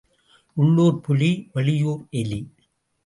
[0.57, 2.41] உள்ளூர்ப் புலி, வெளியூர் எலி.